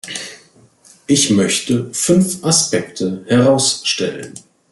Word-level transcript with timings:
Ich 1.05 1.29
möchte 1.29 1.93
fünf 1.93 2.43
Aspekte 2.43 3.23
herausstellen. 3.27 4.33